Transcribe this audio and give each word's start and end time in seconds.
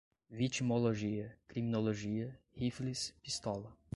vitimologia, 0.31 1.37
criminologia, 1.47 2.35
rifles, 2.55 3.13
pistola 3.21 3.71